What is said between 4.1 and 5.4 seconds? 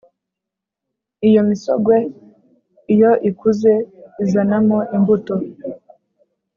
izanamo imbuto.